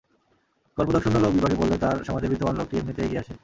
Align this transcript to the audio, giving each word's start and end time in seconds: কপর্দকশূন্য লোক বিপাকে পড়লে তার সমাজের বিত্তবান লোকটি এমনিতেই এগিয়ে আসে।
কপর্দকশূন্য 0.77 1.17
লোক 1.17 1.31
বিপাকে 1.35 1.57
পড়লে 1.59 1.75
তার 1.77 1.97
সমাজের 2.07 2.31
বিত্তবান 2.31 2.55
লোকটি 2.57 2.75
এমনিতেই 2.77 3.05
এগিয়ে 3.05 3.21
আসে। 3.23 3.33